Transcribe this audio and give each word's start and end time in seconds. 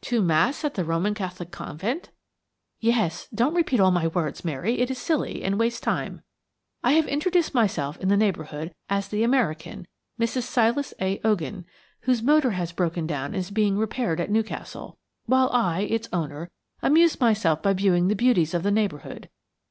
"To 0.00 0.22
Mass 0.22 0.64
at 0.64 0.72
the 0.72 0.86
Roman 0.86 1.12
Catholic 1.12 1.50
convent?" 1.50 2.08
"Yes. 2.80 3.28
Don't 3.34 3.52
repeat 3.52 3.78
all 3.78 3.90
my 3.90 4.06
words, 4.06 4.42
Mary; 4.42 4.78
it 4.80 4.90
is 4.90 4.96
silly, 4.96 5.42
and 5.44 5.58
wastes 5.58 5.80
time. 5.82 6.22
I 6.82 6.92
have 6.92 7.06
introduced 7.06 7.52
myself 7.52 7.98
in 7.98 8.08
the 8.08 8.16
neighbourhood 8.16 8.74
as 8.88 9.08
the 9.08 9.22
American, 9.22 9.86
Mrs. 10.18 10.44
Silas 10.44 10.94
A. 10.98 11.18
Ogen, 11.18 11.66
whose 12.04 12.22
motor 12.22 12.52
has 12.52 12.72
broken 12.72 13.06
down 13.06 13.26
and 13.26 13.36
is 13.36 13.50
being 13.50 13.76
repaired 13.76 14.18
at 14.18 14.30
Newcastle, 14.30 14.96
while 15.26 15.50
I, 15.52 15.82
its 15.82 16.08
owner, 16.10 16.50
amuse 16.80 17.20
myself 17.20 17.60
by 17.62 17.74
viewing 17.74 18.08
the 18.08 18.16
beauties 18.16 18.54
of 18.54 18.62
the 18.62 18.70
neighbourhood. 18.70 19.28